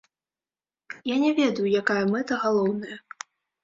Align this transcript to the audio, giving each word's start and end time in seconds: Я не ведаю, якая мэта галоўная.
Я 1.13 1.19
не 1.25 1.31
ведаю, 1.43 1.67
якая 1.83 2.01
мэта 2.17 2.43
галоўная. 2.49 3.03